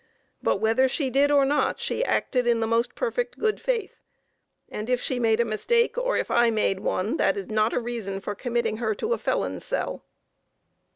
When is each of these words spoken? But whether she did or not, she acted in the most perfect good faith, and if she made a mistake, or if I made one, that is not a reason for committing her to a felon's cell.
But 0.41 0.57
whether 0.57 0.87
she 0.87 1.11
did 1.11 1.29
or 1.29 1.45
not, 1.45 1.79
she 1.79 2.03
acted 2.03 2.47
in 2.47 2.59
the 2.59 2.65
most 2.65 2.95
perfect 2.95 3.37
good 3.37 3.61
faith, 3.61 3.99
and 4.67 4.89
if 4.89 4.99
she 4.99 5.19
made 5.19 5.39
a 5.39 5.45
mistake, 5.45 5.95
or 5.95 6.17
if 6.17 6.31
I 6.31 6.49
made 6.49 6.79
one, 6.79 7.17
that 7.17 7.37
is 7.37 7.49
not 7.49 7.71
a 7.71 7.79
reason 7.79 8.19
for 8.19 8.33
committing 8.33 8.77
her 8.77 8.95
to 8.95 9.13
a 9.13 9.19
felon's 9.19 9.63
cell. 9.63 10.01